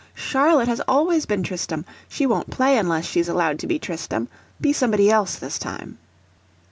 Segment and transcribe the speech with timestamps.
[0.15, 1.85] "Charlotte has always been Tristram.
[2.09, 4.29] She won't play unless she's allowed to be Tristram!
[4.59, 5.99] Be somebody else this time."